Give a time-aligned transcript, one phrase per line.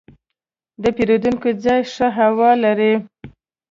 [0.81, 1.25] د پیرود
[1.65, 2.93] ځای ښه هوا لري.